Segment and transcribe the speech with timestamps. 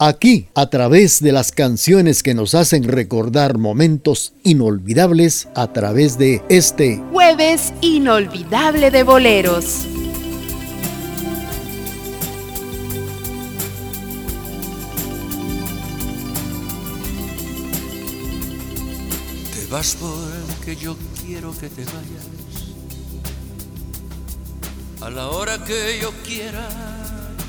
[0.00, 6.42] Aquí, a través de las canciones que nos hacen recordar momentos inolvidables, a través de
[6.48, 9.86] este jueves inolvidable de boleros.
[19.54, 22.26] Te vas porque yo quiero que te vayas.
[25.02, 26.68] A la hora que yo quiera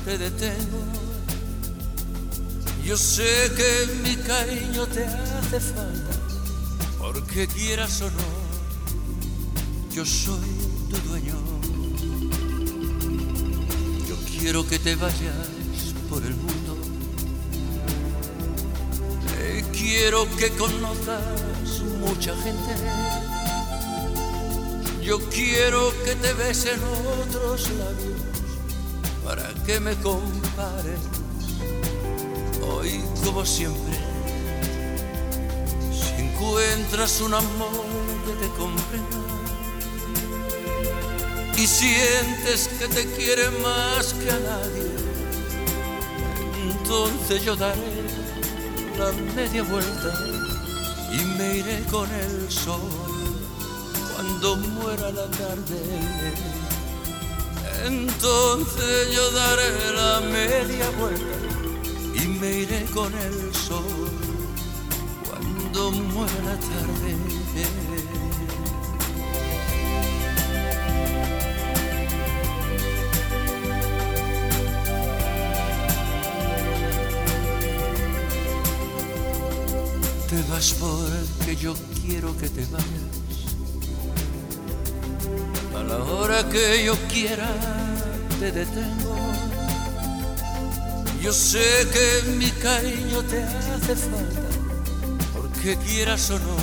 [0.04, 1.05] te detengo
[2.86, 6.14] yo sé que mi cariño te hace falta,
[6.98, 10.48] porque quieras o no, yo soy
[10.88, 11.34] tu dueño.
[14.08, 15.48] Yo quiero que te vayas
[16.08, 16.76] por el mundo.
[19.40, 22.74] Eh, quiero que conozcas mucha gente.
[25.02, 26.80] Yo quiero que te besen
[27.20, 28.20] otros labios
[29.24, 31.00] para que me compares
[32.68, 33.94] hoy como siempre,
[35.92, 37.86] si encuentras un amor
[38.26, 39.18] que te comprenda
[41.56, 44.90] y sientes que te quiere más que a nadie,
[46.68, 48.04] entonces yo daré
[48.98, 50.12] la media vuelta
[51.12, 52.80] y me iré con el sol
[54.14, 55.80] cuando muera la tarde.
[57.84, 61.55] Entonces yo daré la media vuelta
[62.40, 63.84] me iré con el sol
[65.26, 67.16] cuando muera tarde.
[80.28, 83.16] Te vas porque yo quiero que te vayas.
[85.74, 87.48] A la hora que yo quiera
[88.40, 89.05] te detengo
[91.26, 94.48] yo sé que mi cariño te hace falta,
[95.34, 96.56] porque quieras o no,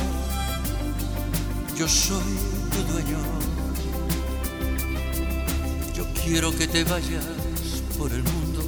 [1.76, 2.38] yo soy
[2.72, 3.18] tu dueño.
[5.94, 7.26] Yo quiero que te vayas
[7.98, 8.62] por el mundo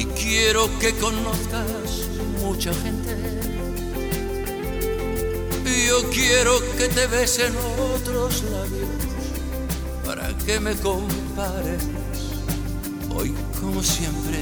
[0.00, 2.08] y quiero que conozcas
[2.40, 3.14] mucha gente.
[5.86, 8.88] Yo quiero que te besen otros labios
[10.06, 11.82] para que me compares
[13.14, 14.38] hoy como siempre.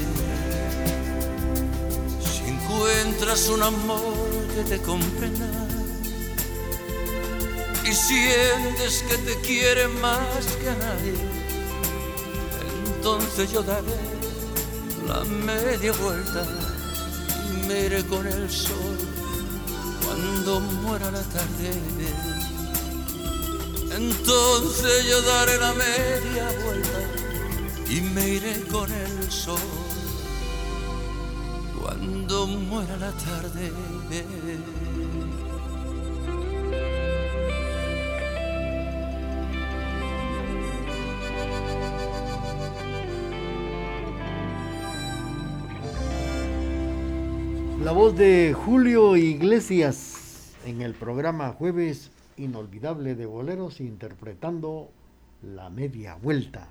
[2.20, 5.47] Si encuentras un amor que te comprenda
[7.84, 11.14] y sientes que te quiere más que a nadie,
[12.97, 13.98] entonces yo daré
[15.06, 16.47] la media vuelta
[17.48, 18.98] y me iré con el sol
[20.04, 21.72] cuando muera la tarde.
[23.92, 27.29] Entonces yo daré la media vuelta
[27.90, 29.58] y me iré con el sol
[31.80, 33.72] cuando muera la tarde.
[47.82, 54.90] La voz de Julio Iglesias en el programa Jueves Inolvidable de Boleros interpretando
[55.42, 56.68] La Media Vuelta.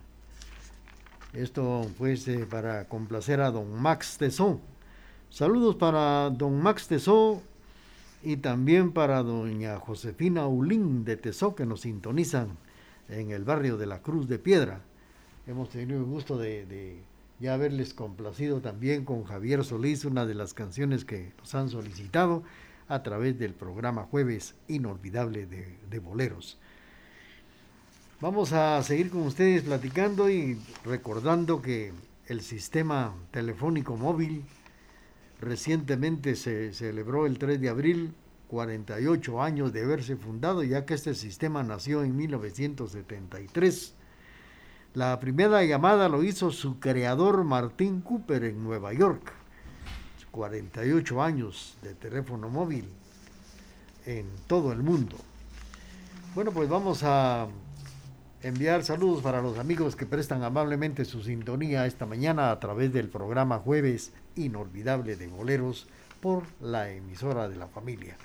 [1.33, 4.59] Esto pues para complacer a don Max Tesó.
[5.29, 7.43] Saludos para don Max Tesó
[8.23, 12.57] y también para doña Josefina Ulín de Tesó que nos sintonizan
[13.09, 14.81] en el barrio de la Cruz de Piedra.
[15.45, 16.97] Hemos tenido el gusto de,
[17.39, 22.41] ya haberles complacido también con Javier Solís una de las canciones que nos han solicitado
[22.87, 26.57] a través del programa Jueves Inolvidable de Boleros.
[28.21, 31.93] Vamos a seguir con ustedes platicando y recordando que
[32.27, 34.43] el sistema telefónico móvil
[35.39, 38.13] recientemente se celebró el 3 de abril
[38.49, 43.93] 48 años de haberse fundado, ya que este sistema nació en 1973.
[44.95, 49.31] La primera llamada lo hizo su creador Martín Cooper en Nueva York.
[50.31, 52.83] 48 años de teléfono móvil
[54.05, 55.15] en todo el mundo.
[56.35, 57.47] Bueno, pues vamos a
[58.41, 63.09] enviar saludos para los amigos que prestan amablemente su sintonía esta mañana a través del
[63.09, 65.87] programa Jueves Inolvidable de Boleros
[66.21, 68.17] por la emisora de la familia.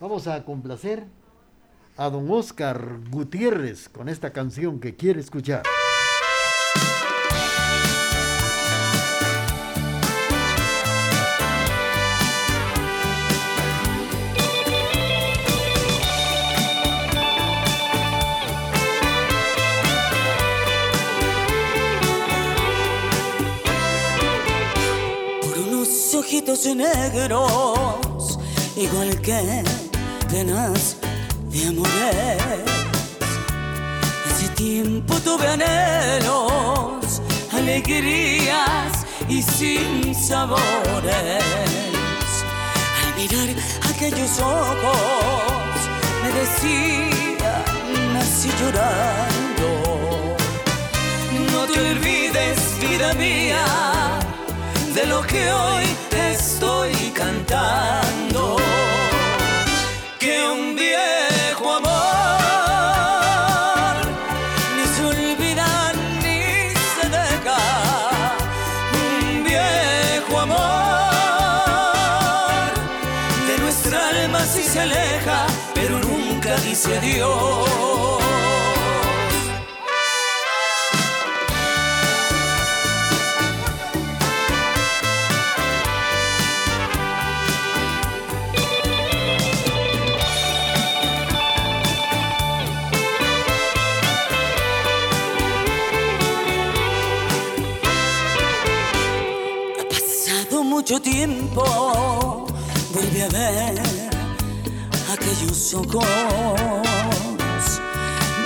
[0.00, 1.04] Vamos a complacer
[1.96, 5.62] a don Oscar Gutiérrez con esta canción que quiere escuchar.
[26.32, 28.38] Ojitos negros,
[28.74, 29.62] igual que
[30.30, 30.96] penas
[31.50, 32.40] de amores.
[34.26, 37.20] Hace tiempo tuve anhelos,
[37.52, 40.62] alegrías y sin sabores.
[43.02, 43.50] Al mirar
[43.94, 45.76] aquellos ojos,
[46.22, 49.68] me decían así llorando.
[51.52, 53.91] No te olvides, vida mía,
[54.94, 58.56] de lo que hoy te estoy cantando.
[60.18, 61.92] Que un viejo amor
[64.76, 65.92] ni se olvida
[66.22, 67.60] ni se deja.
[69.02, 71.12] Un viejo amor
[73.48, 77.81] de nuestra alma sí se aleja, pero nunca dice adiós.
[101.26, 102.46] Tiempo,
[102.94, 103.80] a ver
[105.12, 106.04] aquellos ojos.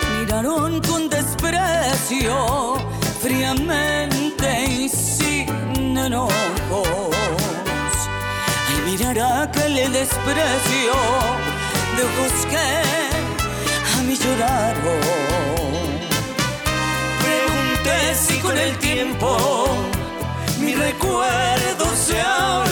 [0.03, 2.77] Me miraron con desprecio,
[3.23, 6.87] fríamente y sin enojos.
[8.69, 10.97] Al mirar aquel desprecio
[11.97, 12.69] de ojos que
[13.95, 15.01] a mí lloraron.
[17.25, 19.67] Pregunté si con el tiempo
[20.61, 22.66] mi recuerdo se ha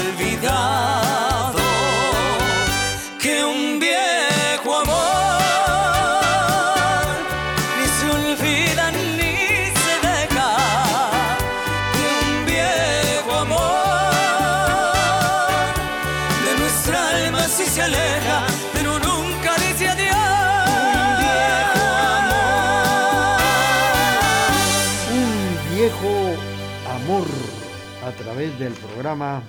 [28.45, 29.43] través del programa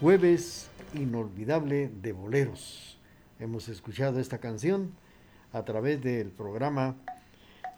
[0.00, 2.96] Jueves Inolvidable de Boleros.
[3.40, 4.92] Hemos escuchado esta canción
[5.52, 6.94] a través del programa,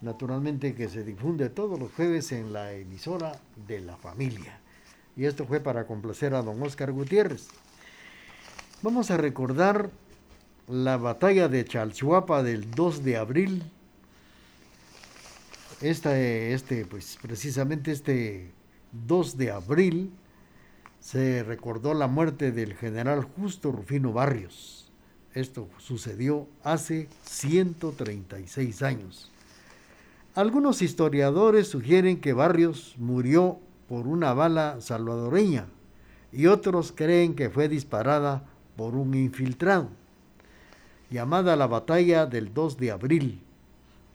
[0.03, 4.61] naturalmente que se difunde todos los jueves en la emisora de la familia.
[5.17, 7.49] Y esto fue para complacer a don Oscar Gutiérrez.
[8.83, 9.89] Vamos a recordar
[10.69, 13.63] la batalla de Chalchuapa del 2 de abril
[15.81, 18.53] esta, este, pues precisamente este
[18.93, 20.13] 2 de abril
[21.01, 24.91] se recordó la muerte del general Justo Rufino Barrios.
[25.35, 29.31] Esto sucedió hace 136 años.
[30.35, 33.59] Algunos historiadores sugieren que Barrios murió
[33.89, 35.67] por una bala salvadoreña
[36.33, 38.45] y otros creen que fue disparada
[38.77, 39.89] por un infiltrado.
[41.11, 43.43] Llamada la batalla del 2 de abril,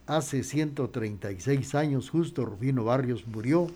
[0.07, 3.67] hace 136 años justo Rufino Barrios murió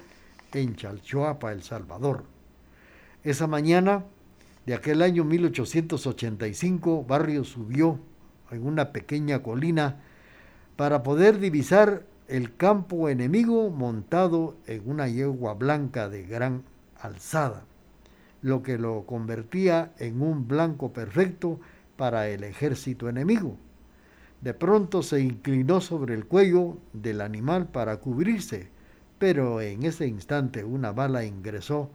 [0.54, 2.24] en Chalchuapa, El Salvador.
[3.24, 4.06] Esa mañana
[4.66, 8.00] de aquel año 1885, Barrios subió
[8.50, 9.98] en una pequeña colina
[10.78, 16.64] para poder divisar el campo enemigo montado en una yegua blanca de gran
[17.02, 17.66] alzada,
[18.42, 21.60] lo que lo convertía en un blanco perfecto
[21.98, 23.58] para el ejército enemigo.
[24.40, 28.70] De pronto se inclinó sobre el cuello del animal para cubrirse,
[29.18, 31.90] pero en ese instante una bala ingresó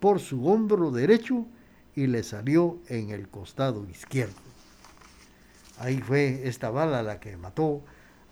[0.00, 1.46] por su hombro derecho
[1.94, 4.34] y le salió en el costado izquierdo.
[5.78, 7.82] Ahí fue esta bala la que mató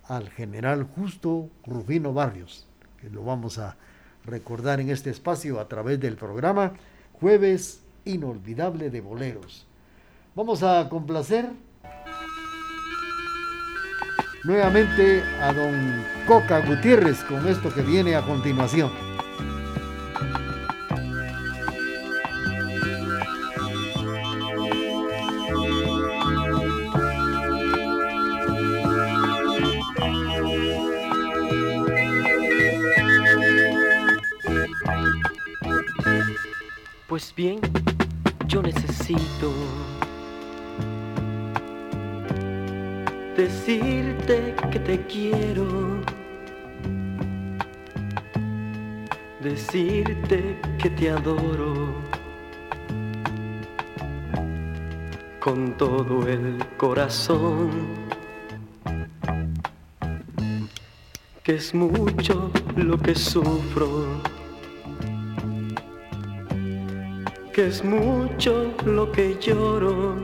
[0.04, 2.66] al general Justo Rufino Barrios,
[3.00, 3.76] que lo vamos a
[4.25, 6.73] recordar en este espacio a través del programa
[7.20, 9.66] Jueves Inolvidable de Boleros.
[10.35, 11.50] Vamos a complacer
[14.44, 19.05] nuevamente a don Coca Gutiérrez con esto que viene a continuación.
[45.08, 46.00] Quiero,
[49.40, 51.94] decirte que te adoro
[55.40, 57.70] con todo el corazón,
[61.42, 64.20] que es mucho lo que sufro
[67.56, 70.16] que es mucho lo que lloro,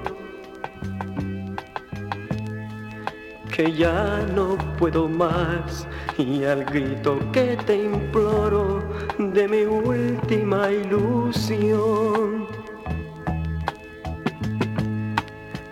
[3.63, 5.87] que ya no puedo más
[6.19, 8.83] y al grito que te imploro
[9.19, 12.49] de mi última ilusión.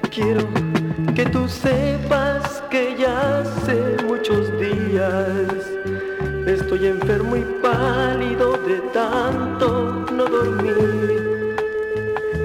[0.08, 0.46] Quiero
[1.16, 5.48] que tú sepas que ya hace muchos días
[6.46, 11.56] estoy enfermo y pálido de tanto no dormir,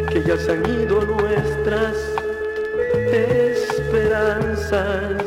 [0.10, 2.25] que ya se han ido nuestras
[3.12, 5.24] esperanzas,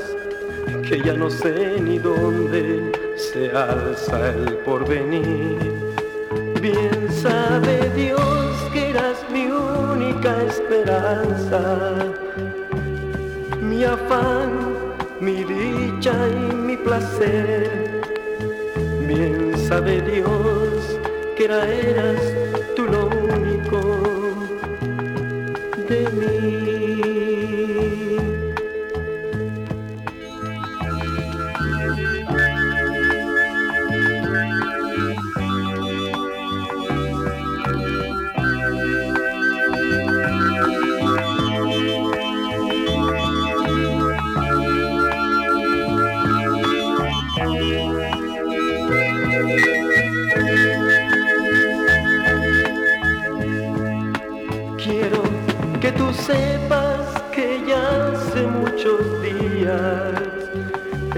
[0.88, 5.72] que ya no sé ni dónde se alza el porvenir.
[6.60, 11.94] Bien sabe Dios que eras mi única esperanza
[13.78, 14.50] mi afán,
[15.20, 18.02] mi dicha y mi placer.
[19.06, 20.98] Bien sabe Dios
[21.36, 22.20] que era, eras
[22.74, 23.78] tú lo único
[25.88, 26.67] de mí.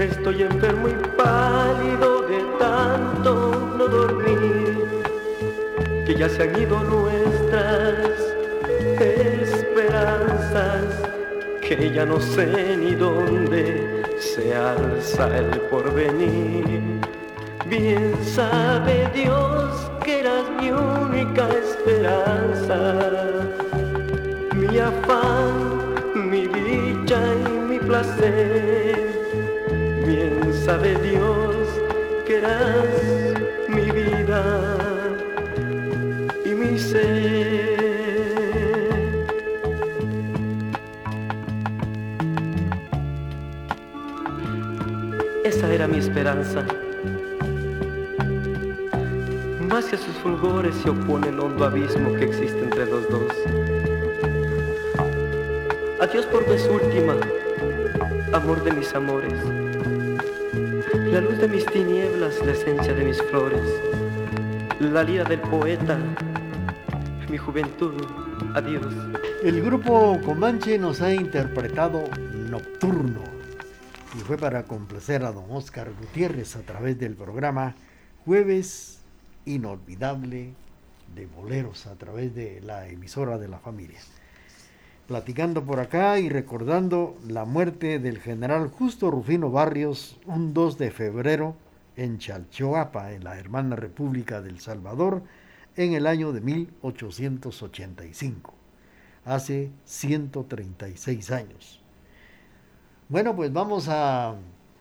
[0.01, 5.03] Estoy enfermo y pálido de tanto no dormir,
[6.05, 8.19] que ya se han ido nuestras
[8.99, 11.03] esperanzas,
[11.61, 16.99] que ya no sé ni dónde se alza el porvenir.
[17.67, 23.40] Bien sabe Dios que eras mi única esperanza,
[24.71, 29.11] mi afán, mi dicha y mi placer
[30.05, 31.67] Bien sabe Dios
[32.25, 32.87] que eras
[33.67, 34.77] mi vida
[36.45, 37.71] y mi ser.
[45.43, 46.65] Esa era mi esperanza.
[49.69, 53.60] Más que sus fulgores se opone el hondo abismo que existe entre los dos.
[56.11, 57.15] Adiós por vez última,
[58.33, 59.31] amor de mis amores.
[61.09, 63.63] La luz de mis tinieblas, la esencia de mis flores,
[64.81, 65.97] la lira del poeta,
[67.29, 67.93] mi juventud,
[68.55, 68.93] adiós.
[69.41, 72.03] El grupo Comanche nos ha interpretado
[72.49, 73.23] Nocturno
[74.13, 77.73] y fue para complacer a don Oscar Gutiérrez a través del programa
[78.25, 78.99] Jueves
[79.45, 80.55] Inolvidable
[81.15, 83.99] de Boleros a través de la emisora de la familia
[85.11, 90.89] platicando por acá y recordando la muerte del general Justo Rufino Barrios un 2 de
[90.89, 91.57] febrero
[91.97, 95.21] en Chalchoapa, en la hermana República del Salvador,
[95.75, 98.53] en el año de 1885,
[99.25, 101.81] hace 136 años.
[103.09, 104.35] Bueno, pues vamos a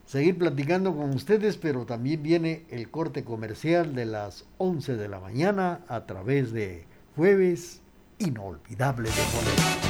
[0.06, 5.18] seguir platicando con ustedes, pero también viene el corte comercial de las 11 de la
[5.18, 6.84] mañana a través de
[7.16, 7.82] Jueves
[8.18, 9.89] Inolvidable de Bolero.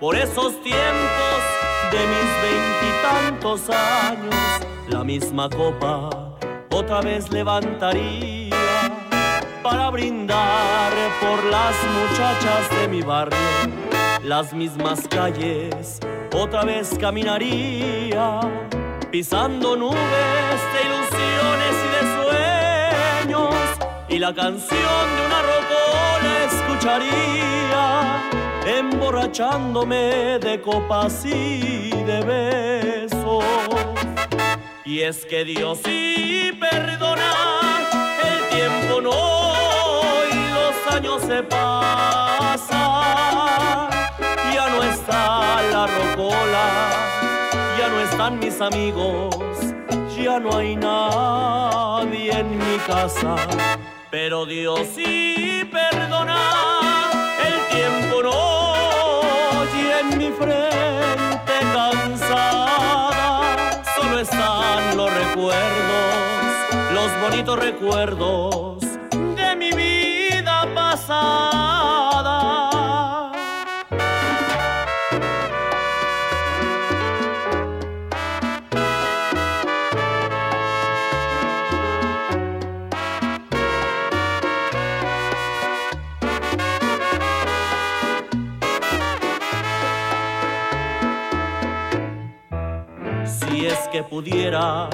[0.00, 1.40] Por esos tiempos
[1.92, 4.34] de mis veintitantos años.
[4.88, 6.08] La misma copa
[6.70, 8.56] otra vez levantaría
[9.62, 13.36] para brindar por las muchachas de mi barrio.
[14.24, 16.00] Las mismas calles
[16.34, 18.40] otra vez caminaría
[19.10, 22.02] pisando nubes de ilusiones y de
[23.26, 23.54] sueños
[24.08, 25.42] y la canción de una
[29.16, 33.44] emborrachándome de copas y de besos.
[34.84, 37.32] Y es que Dios sí perdona,
[38.22, 39.10] el tiempo no
[40.30, 42.68] y los años se pasan,
[44.52, 46.90] ya no está la rocola,
[47.78, 49.34] ya no están mis amigos,
[50.16, 53.36] ya no hay nadie en mi casa,
[54.10, 56.38] pero Dios sí perdona,
[57.44, 58.85] el tiempo no,
[60.38, 63.12] frente cansada
[63.96, 66.14] solo están los recuerdos,
[66.92, 68.76] los bonitos recuerdos
[93.96, 94.90] que pudiera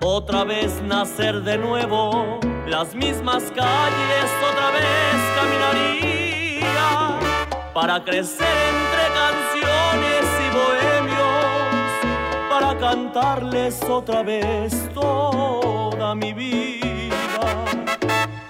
[0.00, 2.38] otra vez nacer de nuevo,
[2.68, 7.18] las mismas calles otra vez caminaría
[7.74, 11.90] para crecer entre canciones y bohemios,
[12.48, 17.64] para cantarles otra vez toda mi vida.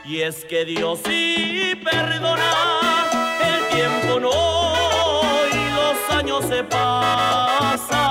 [0.04, 2.52] Y es que Dios sí perdona,
[3.50, 4.30] el tiempo no
[5.50, 8.06] y los años se pasan.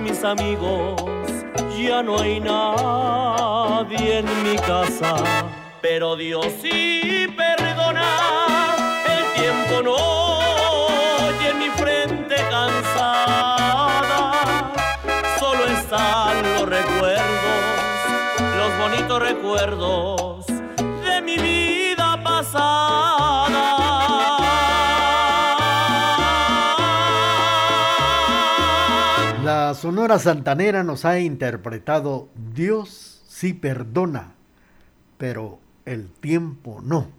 [0.00, 1.02] Mis amigos,
[1.76, 5.16] ya no hay nadie en mi casa.
[5.80, 8.74] Pero Dios sí perdona,
[9.16, 9.96] el tiempo no
[11.40, 14.32] y en mi frente cansada.
[15.38, 17.62] Solo están los recuerdos,
[18.56, 20.61] los bonitos recuerdos
[29.82, 34.34] Sonora Santanera nos ha interpretado Dios sí perdona,
[35.18, 37.10] pero el tiempo no.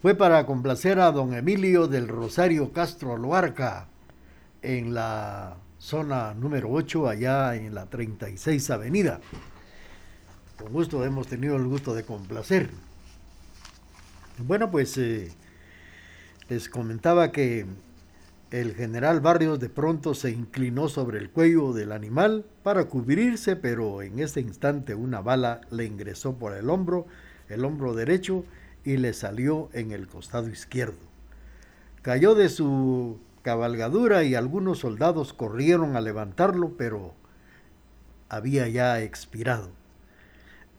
[0.00, 3.88] Fue para complacer a don Emilio del Rosario Castro Loarca
[4.62, 9.20] en la zona número 8, allá en la 36 Avenida.
[10.56, 12.70] Con gusto hemos tenido el gusto de complacer.
[14.38, 15.30] Bueno, pues eh,
[16.48, 17.66] les comentaba que
[18.60, 24.00] el general Barrios de pronto se inclinó sobre el cuello del animal para cubrirse, pero
[24.00, 27.08] en ese instante una bala le ingresó por el hombro,
[27.48, 28.44] el hombro derecho,
[28.84, 31.00] y le salió en el costado izquierdo.
[32.02, 37.12] Cayó de su cabalgadura y algunos soldados corrieron a levantarlo, pero
[38.28, 39.70] había ya expirado.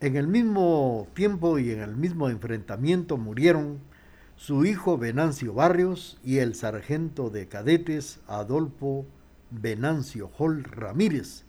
[0.00, 3.80] En el mismo tiempo y en el mismo enfrentamiento murieron
[4.36, 9.06] su hijo Venancio Barrios y el sargento de cadetes Adolfo
[9.50, 11.44] Venancio Hall Ramírez,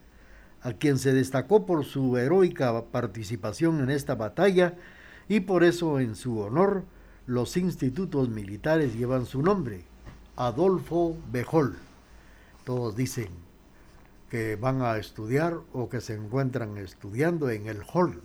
[0.61, 4.75] a quien se destacó por su heroica participación en esta batalla
[5.27, 6.85] y por eso en su honor
[7.25, 9.83] los institutos militares llevan su nombre,
[10.37, 11.75] Adolfo Bejol.
[12.63, 13.27] Todos dicen
[14.29, 18.21] que van a estudiar o que se encuentran estudiando en el Hall.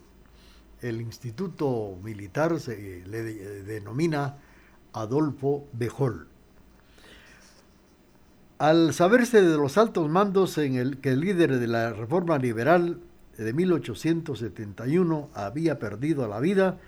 [0.81, 4.37] El instituto militar se le de- denomina
[4.93, 6.29] Adolfo Bejol.
[8.59, 13.01] Al saberse de los altos mandos en el que el líder de la reforma liberal
[13.37, 16.79] de 1871 había perdido la vida,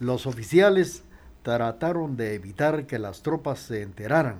[0.00, 1.04] los oficiales
[1.42, 4.38] trataron de evitar que las tropas se enteraran.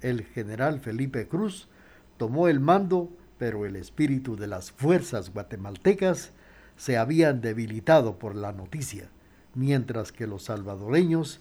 [0.00, 1.68] El general Felipe Cruz
[2.16, 6.32] tomó el mando, pero el espíritu de las fuerzas guatemaltecas
[6.76, 9.08] se habían debilitado por la noticia,
[9.54, 11.40] mientras que los salvadoreños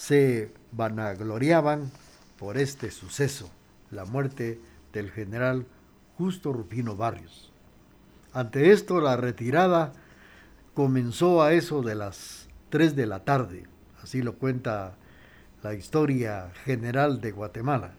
[0.00, 1.90] se vanagloriaban
[2.38, 3.50] por este suceso,
[3.90, 4.58] la muerte
[4.94, 5.66] del general
[6.16, 7.52] Justo Rufino Barrios.
[8.32, 9.92] Ante esto, la retirada
[10.72, 13.64] comenzó a eso de las 3 de la tarde,
[14.02, 14.96] así lo cuenta
[15.62, 17.92] la historia general de Guatemala,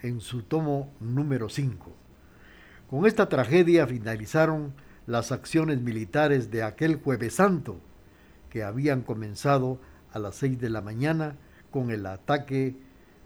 [0.00, 1.92] en su tomo número 5.
[2.88, 4.72] Con esta tragedia finalizaron
[5.06, 7.80] las acciones militares de aquel jueves santo,
[8.48, 9.78] que habían comenzado
[10.14, 11.34] a las 6 de la mañana
[11.70, 12.76] con el ataque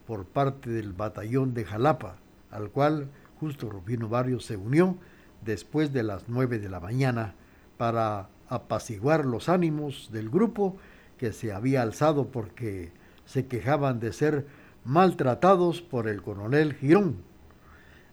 [0.07, 2.17] por parte del batallón de Jalapa,
[2.51, 4.97] al cual Justo Rufino Barrios se unió
[5.45, 7.35] después de las 9 de la mañana
[7.77, 10.79] para apaciguar los ánimos del grupo
[11.19, 12.91] que se había alzado porque
[13.27, 14.47] se quejaban de ser
[14.85, 17.17] maltratados por el coronel Girón.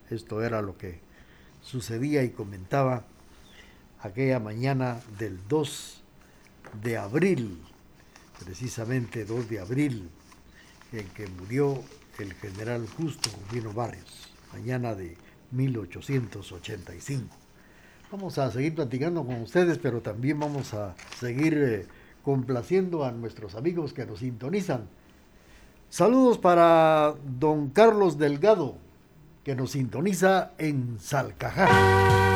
[0.10, 1.00] Esto era lo que
[1.62, 3.06] sucedía y comentaba
[4.02, 6.04] aquella mañana del 2
[6.84, 7.62] de abril,
[8.44, 10.10] precisamente 2 de abril,
[10.92, 11.82] en que murió
[12.20, 15.18] el general Justo Rufino Barrios, mañana de
[15.52, 17.36] 1885.
[18.12, 21.88] Vamos a seguir platicando con ustedes, pero también vamos a seguir eh,
[22.24, 24.88] complaciendo a nuestros amigos que nos sintonizan.
[25.90, 28.78] Saludos para don Carlos Delgado,
[29.44, 32.35] que nos sintoniza en Salcajá.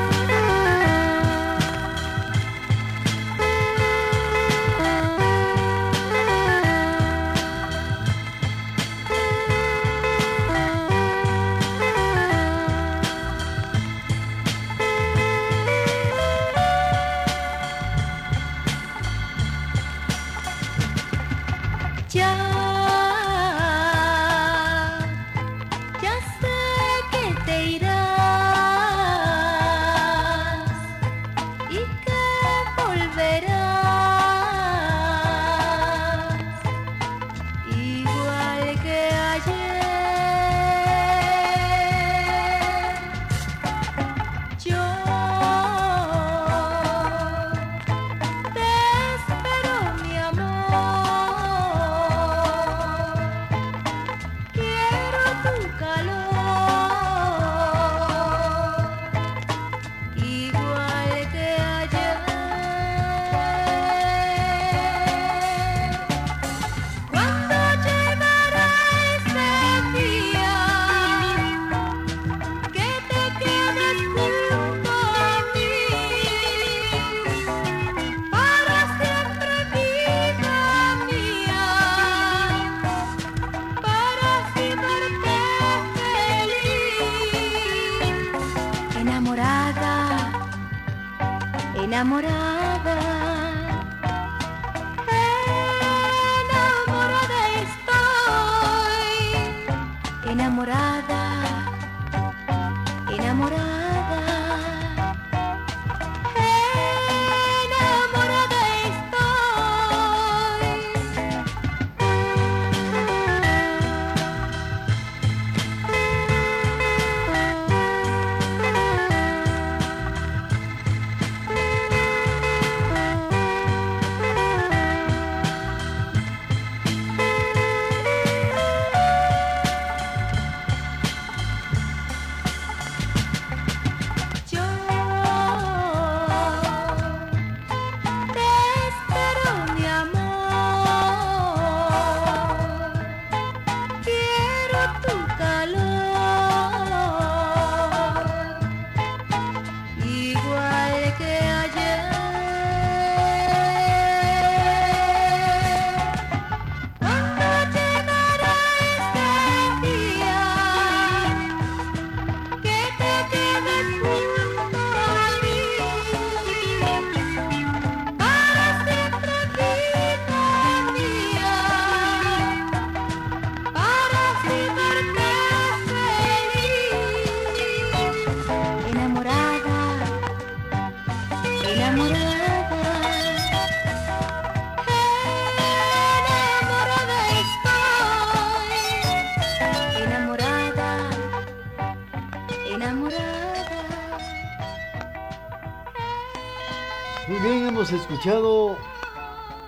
[198.19, 198.75] Escuchado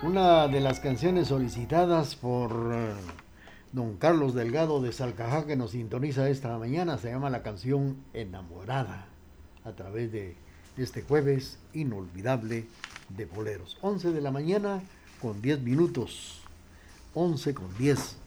[0.02, 2.92] una de las canciones solicitadas por eh,
[3.72, 6.98] don Carlos Delgado de Salcajá que nos sintoniza esta mañana.
[6.98, 9.06] Se llama la canción Enamorada
[9.64, 10.36] a través de
[10.76, 12.66] este jueves inolvidable
[13.08, 13.78] de boleros.
[13.80, 14.82] 11 de la mañana
[15.22, 16.42] con 10 minutos.
[17.14, 18.18] 11 con 10.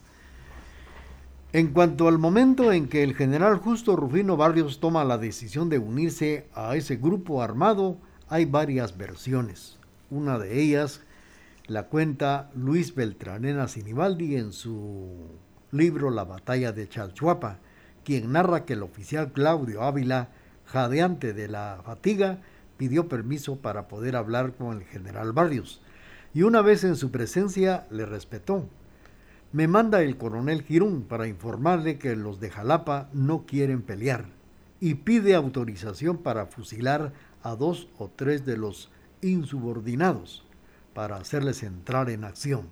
[1.53, 5.77] En cuanto al momento en que el general Justo Rufino Barrios toma la decisión de
[5.77, 9.74] unirse a ese grupo armado, hay varias versiones.
[10.11, 11.01] Una de ellas
[11.67, 15.31] la cuenta Luis Beltranena Sinibaldi en su
[15.71, 17.57] libro La batalla de Chalchuapa,
[18.03, 20.29] quien narra que el oficial Claudio Ávila,
[20.65, 22.37] jadeante de la fatiga,
[22.77, 25.81] pidió permiso para poder hablar con el general Barrios,
[26.35, 28.67] y una vez en su presencia le respetó.
[29.53, 34.25] Me manda el coronel Girún para informarle que los de Jalapa no quieren pelear
[34.79, 38.91] y pide autorización para fusilar a dos o tres de los
[39.25, 40.45] insubordinados
[40.93, 42.69] para hacerles entrar en acción.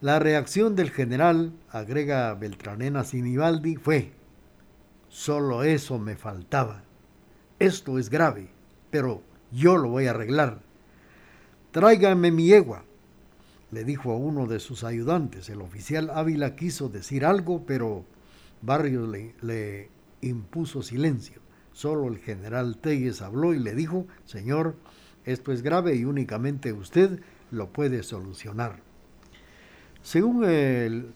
[0.00, 4.12] La reacción del general, agrega Beltranena Sinibaldi, fue,
[5.08, 6.82] solo eso me faltaba.
[7.60, 8.48] Esto es grave,
[8.90, 10.60] pero yo lo voy a arreglar.
[11.70, 12.84] Tráigame mi yegua,
[13.70, 15.48] le dijo a uno de sus ayudantes.
[15.48, 18.04] El oficial Ávila quiso decir algo, pero
[18.60, 19.08] Barrios
[19.40, 19.88] le,
[20.20, 21.40] impuso silencio.
[21.72, 24.76] Solo el general Telles habló y le dijo, Señor,
[25.24, 28.80] esto es grave y únicamente usted lo puede solucionar.
[30.02, 31.12] Según el,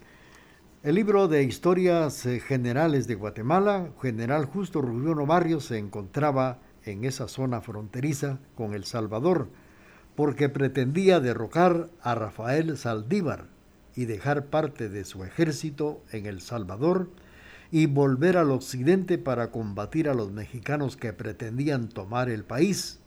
[0.85, 7.27] libro de Historias eh, Generales de Guatemala, General Justo Rubino Barrios se encontraba en esa
[7.27, 9.49] zona fronteriza con El Salvador,
[10.15, 13.47] porque pretendía derrocar a Rafael Saldívar
[13.97, 17.11] y dejar parte de su ejército en El Salvador
[17.73, 23.01] y volver al occidente para combatir a los mexicanos que pretendían tomar el país.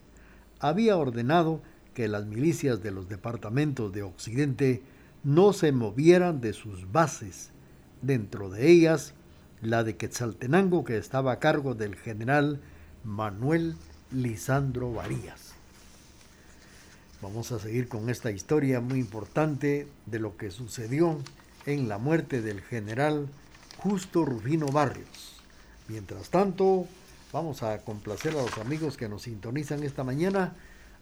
[0.59, 1.61] Había ordenado
[1.93, 4.81] que las milicias de los departamentos de occidente
[5.23, 7.49] no se movieran de sus bases
[8.01, 9.13] dentro de ellas
[9.61, 12.59] la de Quetzaltenango que estaba a cargo del general
[13.03, 13.75] Manuel
[14.11, 15.53] Lisandro Varías.
[17.21, 21.17] Vamos a seguir con esta historia muy importante de lo que sucedió
[21.65, 23.27] en la muerte del general
[23.77, 25.35] Justo Rufino Barrios.
[25.89, 26.87] Mientras tanto,
[27.31, 30.55] vamos a complacer a los amigos que nos sintonizan esta mañana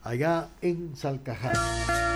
[0.04, 2.07] allá en Salcajá.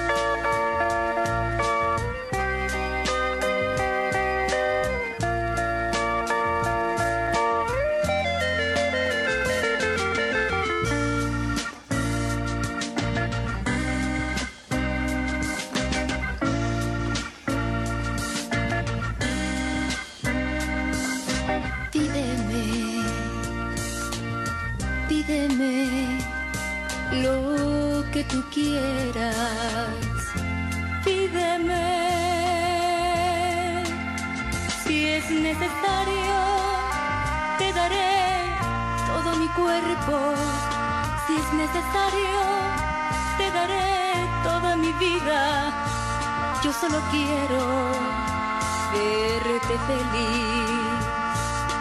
[49.87, 51.01] feliz.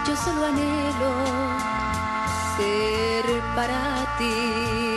[0.06, 1.12] Yo solo anhelo
[2.56, 4.89] ser para ti.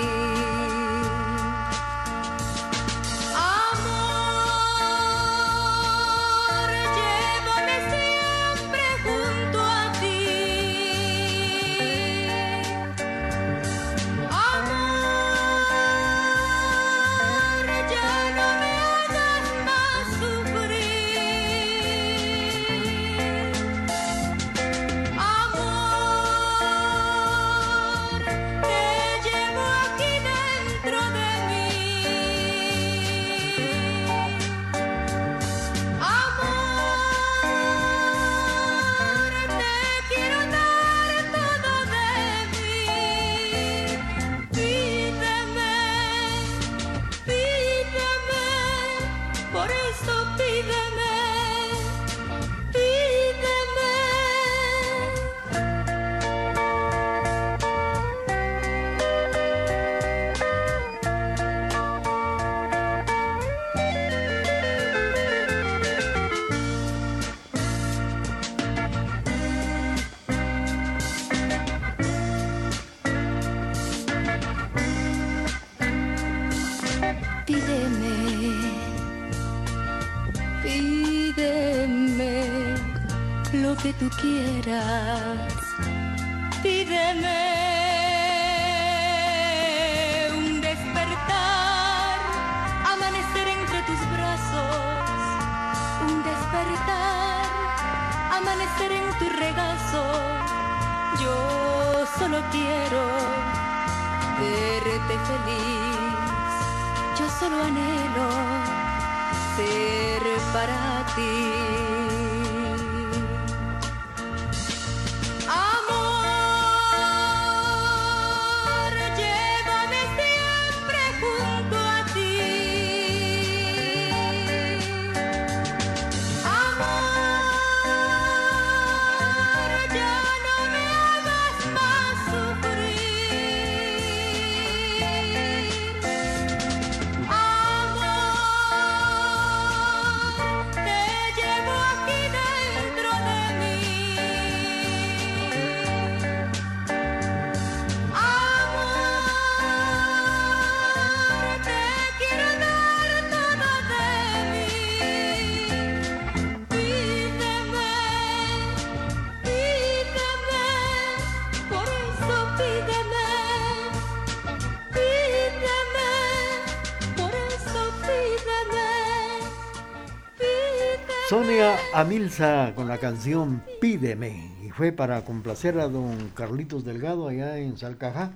[171.33, 177.57] Sonia Amilza con la canción Pídeme y fue para complacer a don Carlitos Delgado allá
[177.57, 178.33] en Salcajá.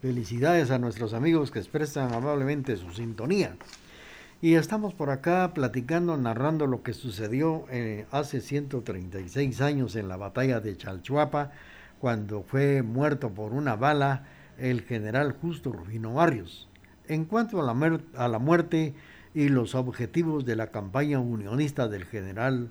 [0.00, 3.56] Felicidades a nuestros amigos que expresan amablemente su sintonía.
[4.40, 10.16] Y estamos por acá platicando, narrando lo que sucedió eh, hace 136 años en la
[10.16, 11.50] batalla de Chalchuapa,
[11.98, 14.22] cuando fue muerto por una bala
[14.56, 16.68] el general Justo Rufino Barrios.
[17.08, 18.94] En cuanto a la, a la muerte
[19.36, 22.70] y los objetivos de la campaña unionista del general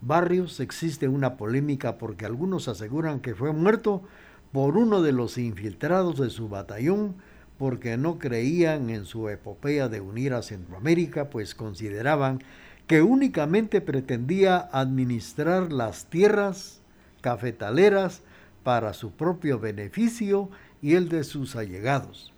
[0.00, 4.02] Barrios, existe una polémica porque algunos aseguran que fue muerto
[4.50, 7.14] por uno de los infiltrados de su batallón
[7.58, 12.42] porque no creían en su epopeya de unir a Centroamérica, pues consideraban
[12.88, 16.80] que únicamente pretendía administrar las tierras
[17.20, 18.22] cafetaleras
[18.64, 20.50] para su propio beneficio
[20.82, 22.33] y el de sus allegados.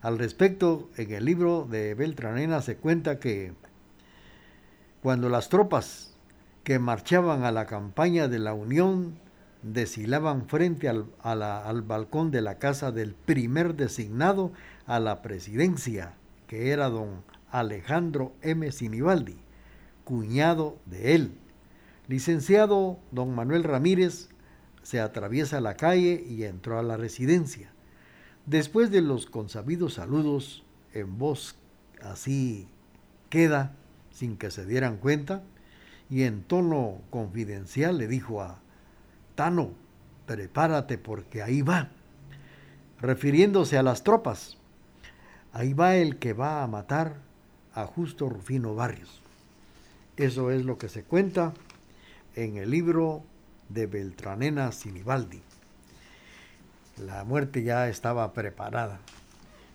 [0.00, 3.52] Al respecto, en el libro de Beltranena se cuenta que
[5.02, 6.14] cuando las tropas
[6.62, 9.18] que marchaban a la campaña de la Unión
[9.62, 14.52] deshilaban frente al, al, balcón de la casa del primer designado
[14.86, 16.14] a la presidencia,
[16.46, 18.70] que era don Alejandro M.
[18.70, 19.38] Sinibaldi,
[20.04, 21.32] cuñado de él.
[22.06, 24.28] Licenciado don Manuel Ramírez
[24.82, 27.72] se atraviesa la calle y entró a la residencia.
[28.48, 31.56] Después de los consabidos saludos, en voz
[32.00, 32.66] así
[33.28, 33.74] queda,
[34.10, 35.42] sin que se dieran cuenta,
[36.08, 38.60] y en tono confidencial le dijo a
[39.34, 39.72] Tano,
[40.24, 41.90] prepárate porque ahí va,
[42.98, 44.56] refiriéndose a las tropas,
[45.52, 47.16] ahí va el que va a matar
[47.74, 49.20] a Justo Rufino Barrios.
[50.16, 51.52] Eso es lo que se cuenta
[52.34, 53.24] en el libro
[53.68, 55.42] de Beltranena Sinibaldi.
[57.04, 58.98] La muerte ya estaba preparada.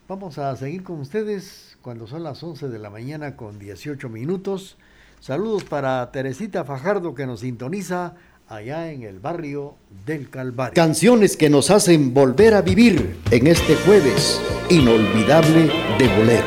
[0.08, 4.78] Vamos a seguir con ustedes cuando son las 11 de la mañana con 18 minutos.
[5.22, 8.16] Saludos para Teresita Fajardo que nos sintoniza
[8.50, 10.74] allá en el barrio del Calvario.
[10.74, 16.43] Canciones que nos hacen volver a vivir en este jueves inolvidable de boleros.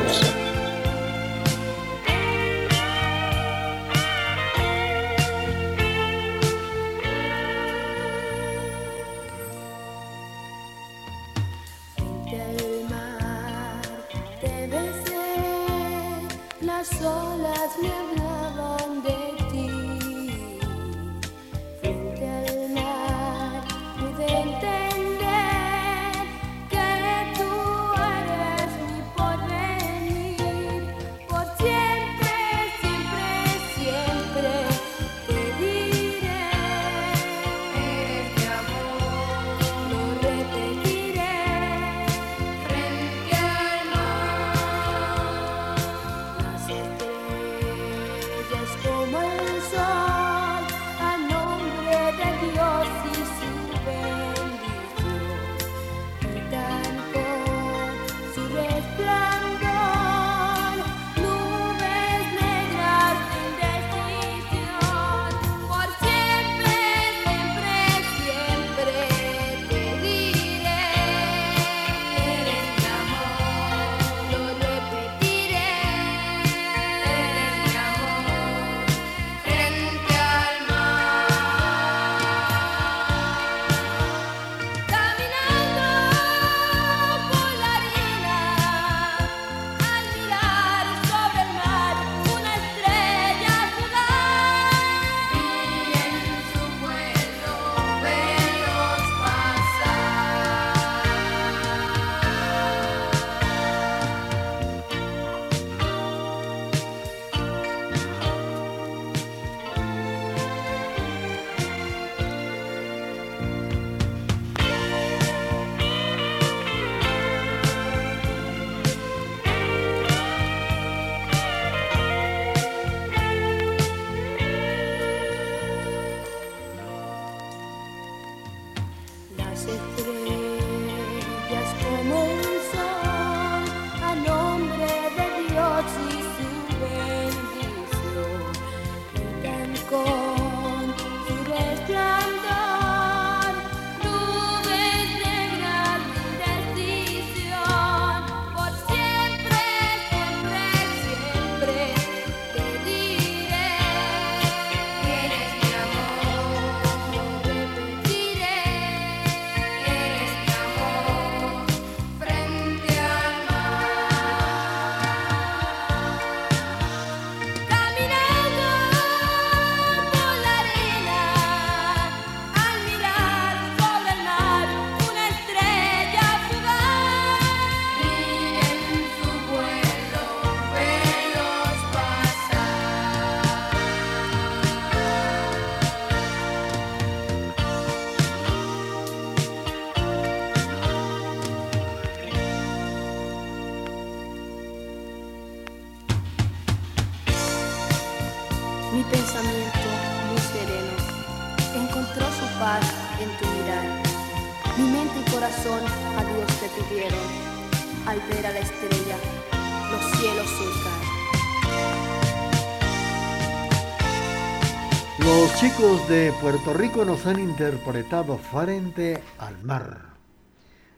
[216.09, 220.13] De Puerto Rico nos han interpretado Frente al Mar.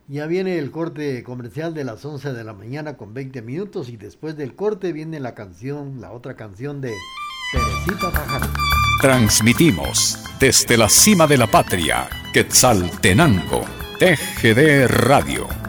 [0.07, 3.97] Ya viene el corte comercial de las 11 de la mañana con 20 minutos y
[3.97, 6.93] después del corte viene la canción, la otra canción de
[7.51, 8.53] Teresita Fajardo.
[9.01, 13.66] Transmitimos desde la cima de la patria, Quetzaltenango,
[13.99, 15.68] TGD Radio.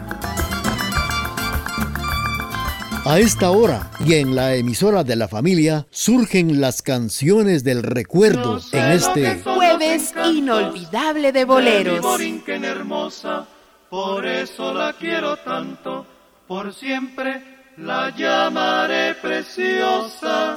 [3.03, 8.59] A esta hora y en la emisora de la familia surgen las canciones del recuerdo
[8.71, 12.05] en este jueves inolvidable de boleros.
[12.47, 13.47] hermosa
[13.89, 16.05] por eso la quiero tanto,
[16.47, 17.43] por siempre
[17.77, 20.53] la llamaré preciosa.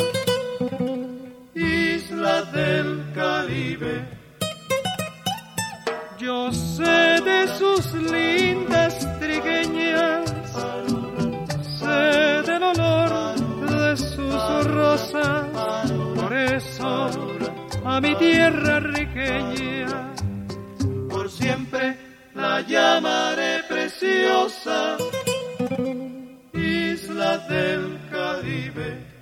[1.54, 4.04] Isla del Caribe.
[6.18, 8.73] Yo sé de sus lindas
[16.14, 17.10] por eso
[17.84, 20.12] a mi tierra riqueña,
[21.08, 21.96] por siempre
[22.34, 24.96] la llamaré preciosa,
[26.52, 29.14] isla del Caribe.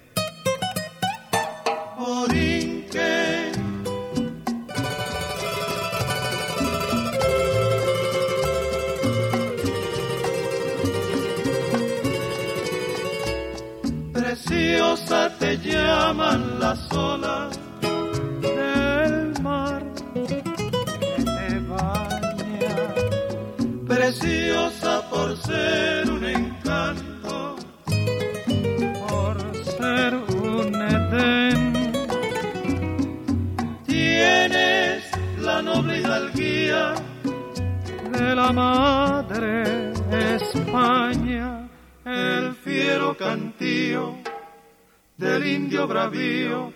[1.98, 3.31] Borinque.
[14.92, 17.58] Preciosa te llaman las olas
[23.86, 27.56] preciosa por ser un encanto,
[29.08, 31.92] por ser un Edén.
[33.86, 35.04] Tienes
[35.38, 36.94] la noble hidalguía
[38.12, 39.92] de la madre
[40.36, 41.66] España,
[42.04, 44.21] el fiero cantío
[45.16, 46.72] del indio bravío,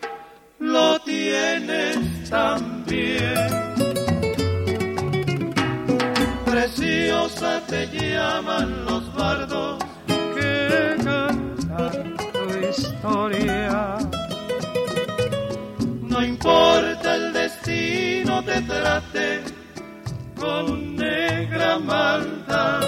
[0.59, 3.67] lo tienes también
[6.67, 13.99] preciosa te llaman los bardos que cantan tu historia.
[16.03, 19.43] No importa el destino te trate
[20.41, 22.83] con negra maldad.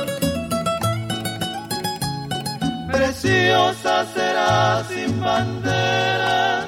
[2.90, 6.66] Preciosa será sin bandera,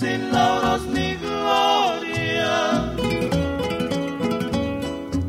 [0.00, 2.54] sin lauros ni gloria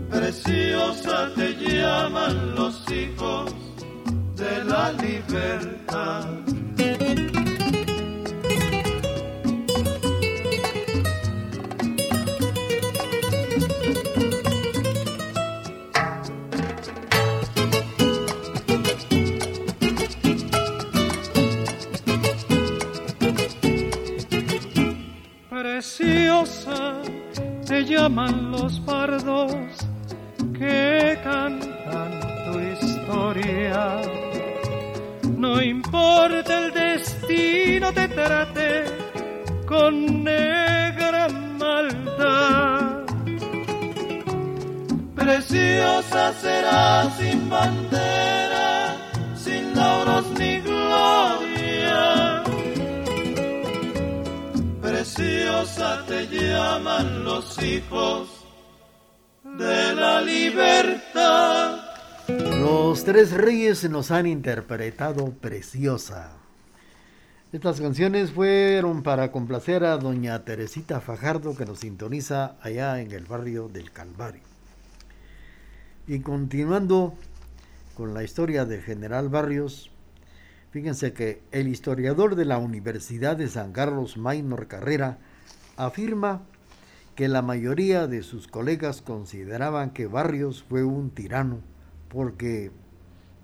[0.10, 3.54] preciosa te llaman los hijos
[4.36, 5.73] de la libertad.
[25.84, 27.02] Preciosa
[27.68, 29.52] te llaman los pardos
[30.58, 34.02] que cantan tu historia.
[35.38, 38.86] No importa el destino te trate
[39.66, 41.28] con negra
[41.60, 43.04] maldad.
[45.16, 47.50] Preciosa será sin
[55.64, 58.46] Te llaman los hijos
[59.46, 61.80] de la libertad.
[62.28, 66.34] Los tres reyes nos han interpretado preciosa.
[67.54, 73.24] Estas canciones fueron para complacer a doña Teresita Fajardo que nos sintoniza allá en el
[73.24, 74.44] barrio del Calvario.
[76.08, 77.14] Y continuando
[77.96, 79.92] con la historia del general Barrios,
[80.72, 85.20] fíjense que el historiador de la Universidad de San Carlos Maynor Carrera
[85.78, 86.42] afirma
[87.16, 91.60] que la mayoría de sus colegas consideraban que Barrios fue un tirano
[92.10, 92.72] porque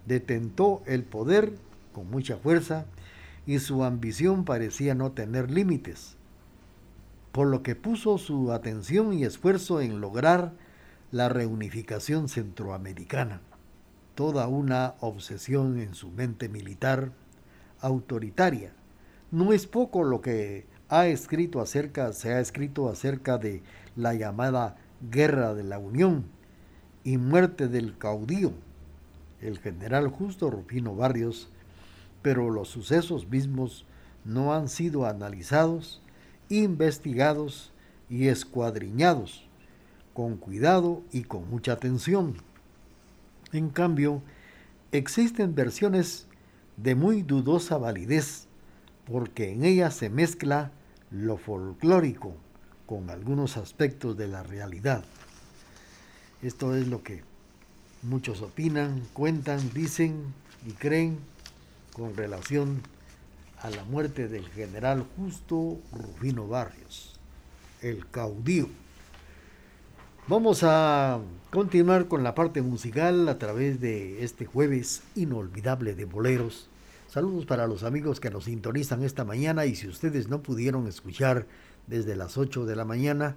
[0.06, 1.54] detentó el poder
[1.94, 2.86] con mucha fuerza
[3.46, 6.18] y su ambición parecía no tener límites,
[7.32, 10.54] por lo que puso su atención y esfuerzo en lograr
[11.12, 13.42] la reunificación centroamericana,
[14.16, 17.12] toda una obsesión en su mente militar
[17.82, 18.74] autoritaria.
[19.32, 23.64] No es poco lo que ha escrito acerca, se ha escrito acerca de
[23.96, 24.78] la llamada
[25.12, 26.26] Guerra de la Unión
[27.04, 28.52] y muerte del caudillo,
[29.40, 31.50] el general Justo Rufino Barrios,
[32.22, 33.86] pero los sucesos mismos
[34.26, 36.02] no han sido analizados
[36.50, 37.72] investigados
[38.10, 39.48] y escuadriñados,
[40.14, 42.36] con cuidado y con mucha atención.
[43.54, 44.22] En cambio,
[44.92, 46.28] existen versiones
[46.78, 48.48] de muy dudosa validez,
[49.06, 50.72] porque en ellas se mezcla
[51.12, 52.36] lo folclórico
[52.86, 55.04] con algunos aspectos de la realidad.
[56.42, 57.24] Esto es lo que
[58.02, 60.34] muchos opinan, cuentan, dicen
[60.66, 61.20] y creen
[61.94, 62.82] con relación
[63.62, 67.20] a la muerte del general Justo Rufino Barrios,
[67.82, 68.70] el caudillo.
[70.28, 76.69] Vamos a continuar con la parte musical a través de este jueves inolvidable de boleros.
[77.10, 81.48] Saludos para los amigos que nos sintonizan esta mañana y si ustedes no pudieron escuchar
[81.88, 83.36] desde las 8 de la mañana,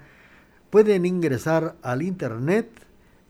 [0.68, 2.68] pueden ingresar al internet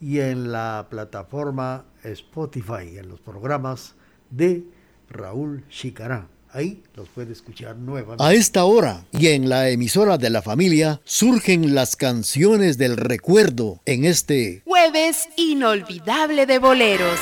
[0.01, 3.95] y en la plataforma Spotify, en los programas
[4.31, 4.65] de
[5.09, 6.27] Raúl Chicará.
[6.51, 8.25] Ahí los puede escuchar nuevamente.
[8.25, 13.81] A esta hora y en la emisora de la familia surgen las canciones del recuerdo
[13.87, 17.21] en este jueves inolvidable de boleros.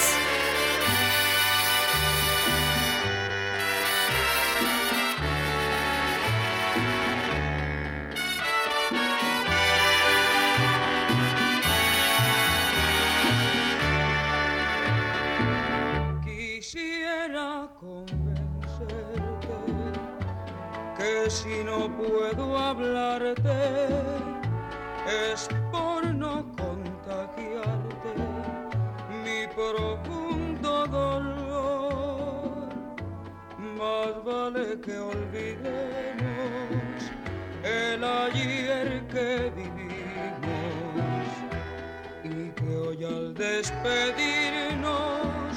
[43.61, 45.53] Despedirnos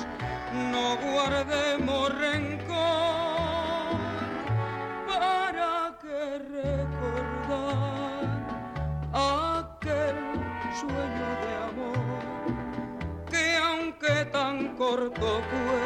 [0.72, 3.24] no guardemos rencor.
[10.82, 12.50] sueño de amor
[13.32, 15.86] que aunque tan corto fue,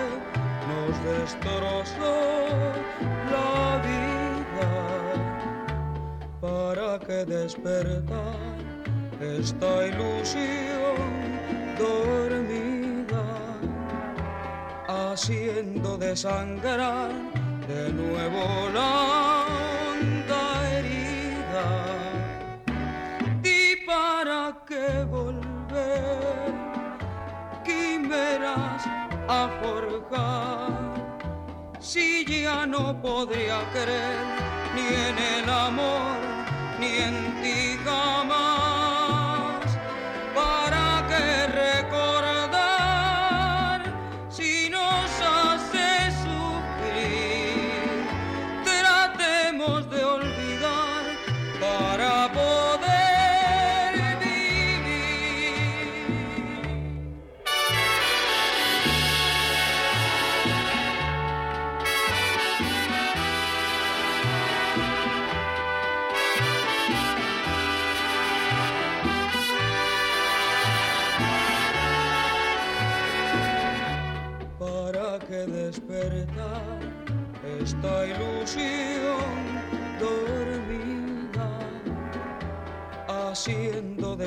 [0.69, 2.15] nos destrozó
[3.33, 3.55] la
[3.87, 4.71] vida
[6.41, 8.57] para que despertar
[9.19, 10.76] esta ilusión
[15.17, 17.09] haciendo desangrar
[17.67, 19.45] de nuevo la
[19.89, 20.41] honda
[20.71, 21.67] herida.
[24.67, 26.53] Que volver,
[27.65, 28.83] quimeras
[29.27, 30.71] a forjar.
[31.79, 34.25] Si ya no podría creer
[34.75, 36.17] ni en el amor,
[36.79, 38.36] ni en ti jamás,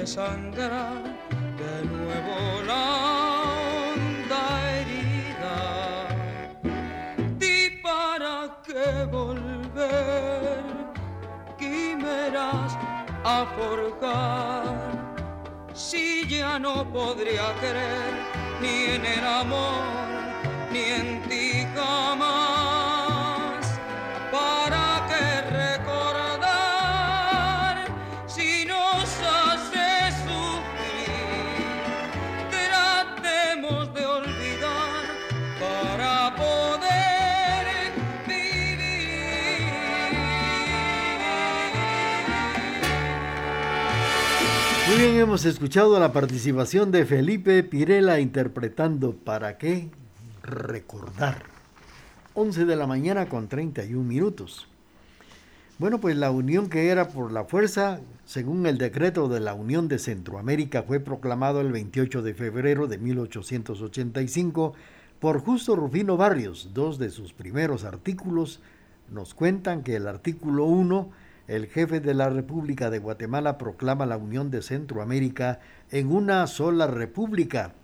[0.00, 1.02] haciendo desangrar
[1.58, 2.84] de nuevo la
[3.92, 4.42] honda
[4.72, 5.58] herida.
[7.40, 8.34] ¿Y para
[8.66, 10.62] qué volver
[11.58, 12.76] quimeras
[13.24, 14.64] a forjar?
[15.74, 18.12] Si ya no podría querer
[18.60, 19.84] ni en el amor
[20.72, 22.39] ni en ti jamás.
[45.12, 49.90] Hemos escuchado la participación de Felipe Pirela interpretando ¿Para qué?
[50.42, 51.42] recordar.
[52.34, 54.68] 11 de la mañana con 31 minutos.
[55.78, 59.88] Bueno, pues la unión que era por la fuerza, según el decreto de la Unión
[59.88, 64.74] de Centroamérica, fue proclamado el 28 de febrero de 1885
[65.18, 66.70] por Justo Rufino Barrios.
[66.72, 68.60] Dos de sus primeros artículos
[69.10, 71.10] nos cuentan que el artículo 1,
[71.50, 75.58] el jefe de la República de Guatemala proclama la Unión de Centroamérica
[75.90, 77.74] en una sola república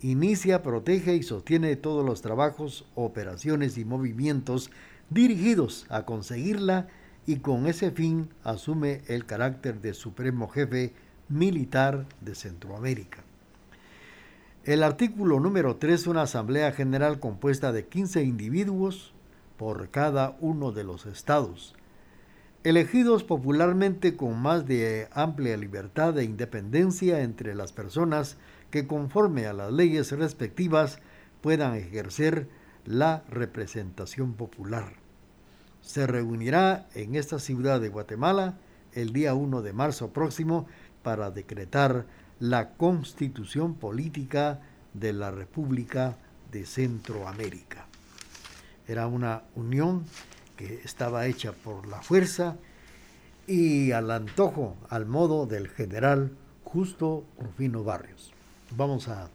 [0.00, 4.70] inicia, protege y sostiene todos los trabajos, operaciones y movimientos
[5.10, 6.86] dirigidos a conseguirla
[7.26, 10.92] y con ese fin asume el carácter de supremo jefe
[11.28, 13.24] militar de Centroamérica.
[14.62, 19.14] El artículo número 3, una asamblea general compuesta de 15 individuos
[19.56, 21.74] por cada uno de los estados,
[22.64, 28.36] elegidos popularmente con más de amplia libertad e independencia entre las personas
[28.70, 30.98] que conforme a las leyes respectivas
[31.40, 32.48] puedan ejercer
[32.84, 34.92] la representación popular.
[35.82, 38.58] Se reunirá en esta ciudad de Guatemala
[38.92, 40.66] el día 1 de marzo próximo
[41.02, 42.06] para decretar
[42.40, 44.60] la constitución política
[44.94, 46.16] de la República
[46.50, 47.86] de Centroamérica.
[48.86, 50.04] Era una unión
[50.58, 52.56] que estaba hecha por la fuerza
[53.46, 56.32] y al antojo, al modo del general
[56.64, 58.32] Justo Rufino Barrios.
[58.76, 59.30] Vamos a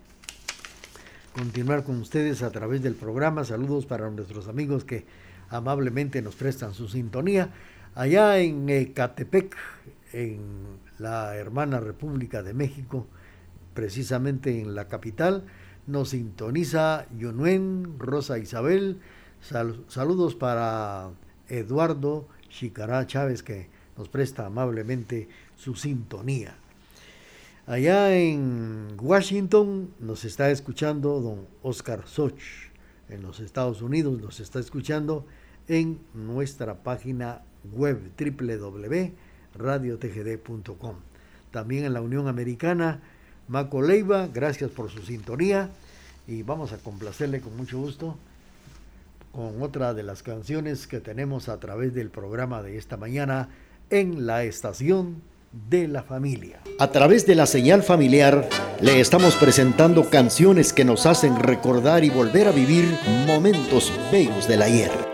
[1.33, 3.45] continuar con ustedes a través del programa.
[3.45, 5.05] Saludos para nuestros amigos que
[5.49, 7.49] amablemente nos prestan su sintonía.
[7.95, 9.55] Allá en Ecatepec,
[10.11, 10.41] en
[10.99, 13.07] la hermana República de México,
[13.73, 15.45] precisamente en la capital,
[15.87, 18.99] nos sintoniza Yunuen, Rosa Isabel.
[19.87, 21.09] Saludos para
[21.49, 23.67] Eduardo Chicará Chávez, que
[23.97, 26.55] nos presta amablemente su sintonía.
[27.65, 32.71] Allá en Washington nos está escuchando don Oscar Soch.
[33.09, 35.25] En los Estados Unidos nos está escuchando
[35.67, 37.41] en nuestra página
[37.73, 40.95] web www.radiotgd.com.
[41.51, 43.01] También en la Unión Americana,
[43.47, 45.69] Maco Leiva, gracias por su sintonía
[46.27, 48.17] y vamos a complacerle con mucho gusto
[49.33, 53.49] con otra de las canciones que tenemos a través del programa de esta mañana
[53.89, 55.23] en la estación
[55.69, 56.61] de la familia.
[56.79, 58.47] A través de la señal familiar
[58.79, 62.85] le estamos presentando canciones que nos hacen recordar y volver a vivir
[63.27, 65.12] momentos bellos del ayer.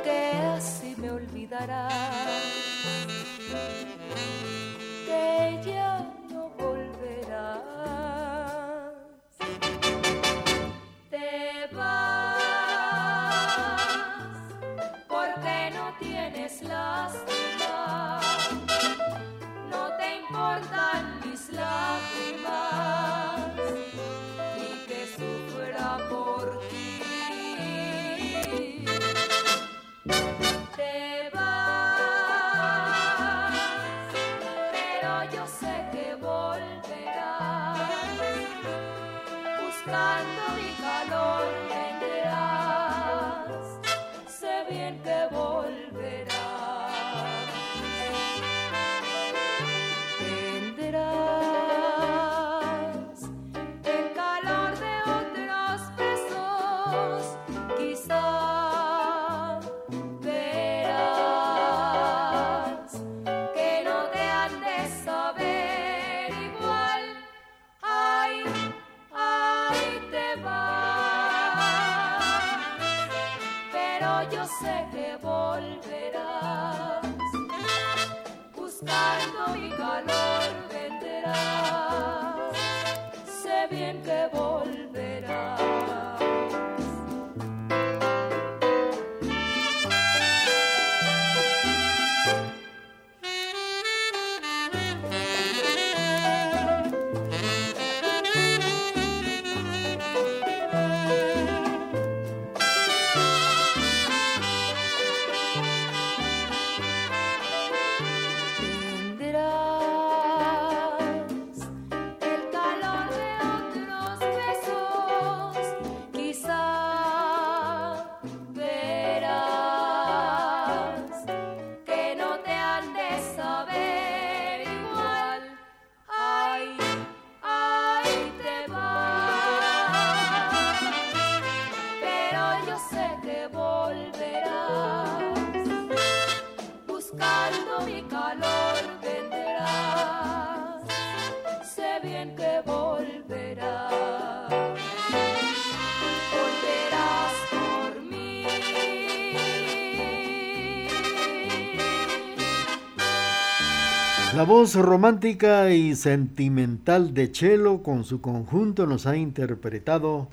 [154.39, 160.29] La voz romántica y sentimental de Chelo con su conjunto nos ha interpretado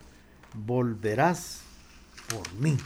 [0.55, 1.65] Volverás
[2.29, 2.77] por mí.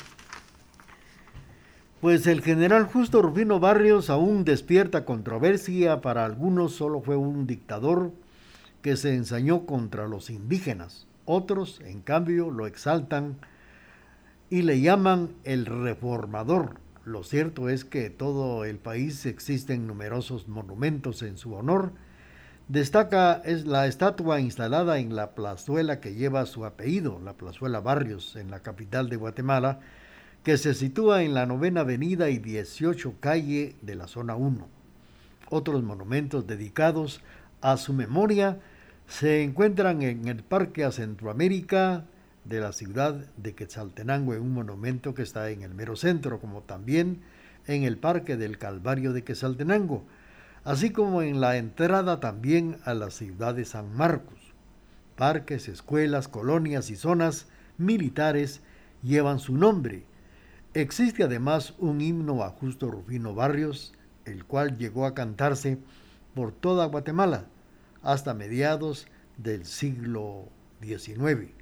[2.00, 8.12] Pues el general Justo Rufino Barrios aún despierta controversia, para algunos solo fue un dictador
[8.80, 13.36] que se ensañó contra los indígenas, otros en cambio lo exaltan
[14.48, 21.22] y le llaman el reformador lo cierto es que todo el país existen numerosos monumentos
[21.22, 21.92] en su honor.
[22.68, 28.36] Destaca es la estatua instalada en la plazuela que lleva su apellido, la plazuela Barrios,
[28.36, 29.80] en la capital de Guatemala,
[30.44, 34.68] que se sitúa en la novena avenida y 18 calle de la zona 1.
[35.48, 37.22] Otros monumentos dedicados
[37.60, 38.60] a su memoria
[39.08, 42.04] se encuentran en el Parque a Centroamérica
[42.44, 46.62] de la ciudad de Quetzaltenango, en un monumento que está en el mero centro, como
[46.62, 47.20] también
[47.66, 50.04] en el Parque del Calvario de Quetzaltenango,
[50.64, 54.38] así como en la entrada también a la ciudad de San Marcos.
[55.16, 58.62] Parques, escuelas, colonias y zonas militares
[59.02, 60.04] llevan su nombre.
[60.72, 63.92] Existe además un himno a Justo Rufino Barrios,
[64.24, 65.78] el cual llegó a cantarse
[66.34, 67.46] por toda Guatemala
[68.02, 70.48] hasta mediados del siglo
[70.80, 71.59] XIX.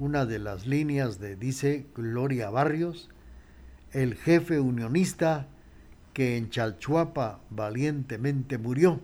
[0.00, 3.08] Una de las líneas de dice Gloria Barrios,
[3.90, 5.48] el jefe unionista
[6.12, 9.00] que en Chalchuapa valientemente murió.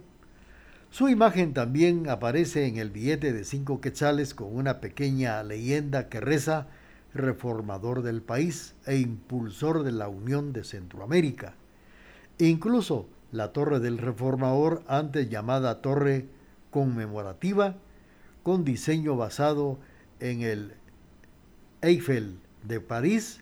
[0.90, 6.20] Su imagen también aparece en el billete de cinco quetzales con una pequeña leyenda que
[6.20, 6.68] reza
[7.12, 11.55] reformador del país e impulsor de la Unión de Centroamérica.
[12.38, 16.28] Incluso la Torre del Reformador, antes llamada Torre
[16.70, 17.74] conmemorativa
[18.45, 19.80] con diseño basado
[20.20, 20.74] en el
[21.85, 23.41] Eiffel de París,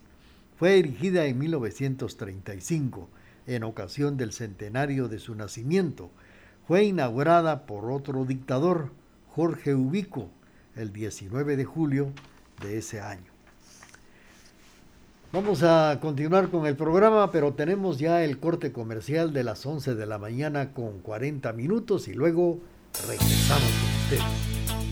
[0.59, 3.09] fue erigida en 1935
[3.47, 6.11] en ocasión del centenario de su nacimiento.
[6.67, 8.91] Fue inaugurada por otro dictador,
[9.35, 10.29] Jorge Ubico,
[10.77, 12.13] el 19 de julio
[12.61, 13.33] de ese año.
[15.33, 19.95] Vamos a continuar con el programa, pero tenemos ya el corte comercial de las 11
[19.95, 22.61] de la mañana con 40 minutos y luego
[23.09, 24.92] Regresamos con ustedes.